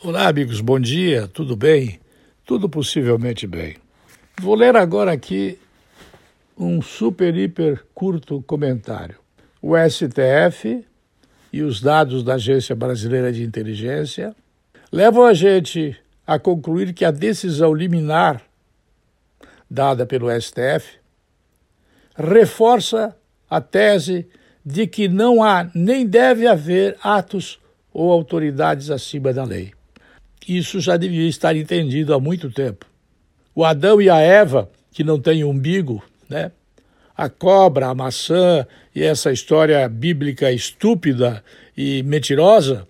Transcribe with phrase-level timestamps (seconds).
[0.00, 1.98] Olá, amigos, bom dia, tudo bem?
[2.46, 3.74] Tudo possivelmente bem.
[4.40, 5.58] Vou ler agora aqui
[6.56, 9.16] um super, hiper curto comentário.
[9.60, 10.86] O STF
[11.52, 14.36] e os dados da Agência Brasileira de Inteligência
[14.92, 18.40] levam a gente a concluir que a decisão liminar
[19.68, 20.96] dada pelo STF
[22.14, 23.16] reforça
[23.50, 24.28] a tese
[24.64, 27.58] de que não há nem deve haver atos
[27.92, 29.76] ou autoridades acima da lei.
[30.46, 32.86] Isso já devia estar entendido há muito tempo.
[33.54, 36.52] O Adão e a Eva, que não têm umbigo, né?
[37.16, 41.42] A cobra, a maçã e essa história bíblica estúpida
[41.76, 42.86] e mentirosa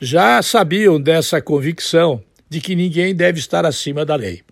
[0.00, 4.42] já sabiam dessa convicção de que ninguém deve estar acima da lei.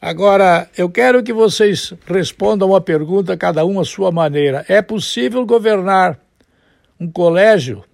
[0.00, 4.64] Agora, eu quero que vocês respondam uma pergunta, cada um à sua maneira.
[4.68, 6.18] É possível governar
[6.98, 7.84] um colégio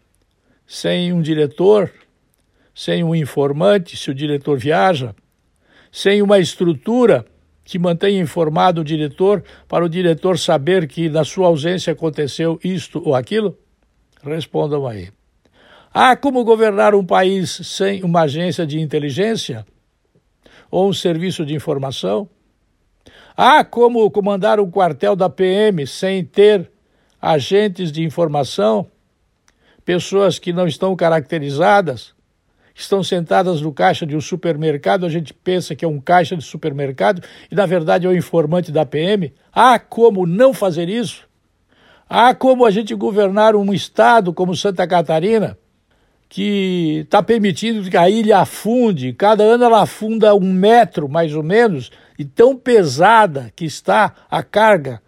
[0.66, 1.90] sem um diretor,
[2.78, 5.12] sem um informante, se o diretor viaja,
[5.90, 7.26] sem uma estrutura
[7.64, 13.02] que mantenha informado o diretor para o diretor saber que na sua ausência aconteceu isto
[13.04, 13.58] ou aquilo?
[14.22, 15.10] Respondam aí.
[15.92, 19.66] Há como governar um país sem uma agência de inteligência?
[20.70, 22.30] Ou um serviço de informação?
[23.36, 26.70] Há como comandar um quartel da PM sem ter
[27.20, 28.86] agentes de informação?
[29.84, 32.16] Pessoas que não estão caracterizadas?
[32.80, 36.44] Estão sentadas no caixa de um supermercado, a gente pensa que é um caixa de
[36.44, 39.34] supermercado e na verdade é o um informante da PM.
[39.52, 41.26] Há como não fazer isso?
[42.08, 45.58] Há como a gente governar um estado como Santa Catarina,
[46.28, 51.42] que está permitindo que a ilha afunde, cada ano ela afunda um metro mais ou
[51.42, 55.02] menos, e tão pesada que está a carga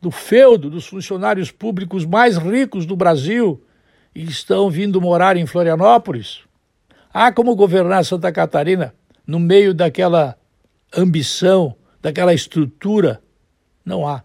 [0.00, 3.62] do feudo dos funcionários públicos mais ricos do Brasil
[4.14, 6.46] e estão vindo morar em Florianópolis.
[7.18, 8.94] Há como governar Santa Catarina
[9.26, 10.36] no meio daquela
[10.94, 13.22] ambição, daquela estrutura?
[13.82, 14.22] Não há.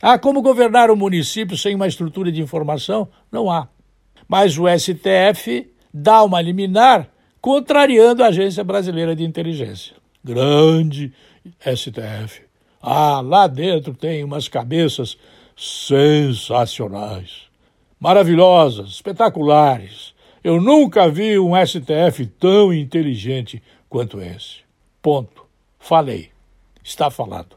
[0.00, 3.08] Há como governar o município sem uma estrutura de informação?
[3.32, 3.66] Não há.
[4.28, 7.08] Mas o STF dá uma liminar
[7.40, 9.96] contrariando a Agência Brasileira de Inteligência.
[10.22, 11.12] Grande
[11.58, 12.42] STF.
[12.80, 15.18] Ah, lá dentro tem umas cabeças
[15.56, 17.48] sensacionais,
[17.98, 20.16] maravilhosas, espetaculares
[20.48, 24.60] eu nunca vi um STF tão inteligente quanto esse.
[25.02, 25.44] Ponto.
[25.78, 26.30] Falei.
[26.82, 27.54] Está falado.